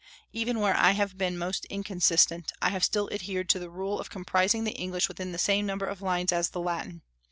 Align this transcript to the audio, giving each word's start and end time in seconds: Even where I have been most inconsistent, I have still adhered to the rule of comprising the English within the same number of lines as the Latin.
Even 0.33 0.59
where 0.59 0.75
I 0.75 0.93
have 0.93 1.15
been 1.15 1.37
most 1.37 1.65
inconsistent, 1.65 2.51
I 2.59 2.69
have 2.69 2.83
still 2.83 3.07
adhered 3.13 3.47
to 3.49 3.59
the 3.59 3.69
rule 3.69 3.99
of 3.99 4.09
comprising 4.09 4.63
the 4.63 4.71
English 4.71 5.07
within 5.07 5.31
the 5.31 5.37
same 5.37 5.67
number 5.67 5.85
of 5.85 6.01
lines 6.01 6.31
as 6.31 6.49
the 6.49 6.59
Latin. 6.59 7.03